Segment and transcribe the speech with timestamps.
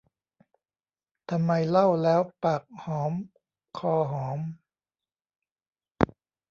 [1.29, 3.13] ทำไมเล่าแล้วปากหอม
[3.77, 4.39] คอหอม